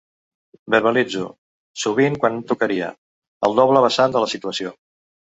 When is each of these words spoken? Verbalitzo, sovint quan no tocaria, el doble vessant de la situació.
Verbalitzo, 0.75 1.25
sovint 1.83 2.15
quan 2.23 2.33
no 2.39 2.45
tocaria, 2.51 2.87
el 3.49 3.53
doble 3.61 3.83
vessant 3.85 4.17
de 4.17 4.23
la 4.25 4.31
situació. 4.33 4.73